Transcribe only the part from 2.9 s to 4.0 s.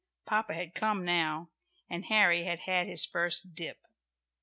first "dip."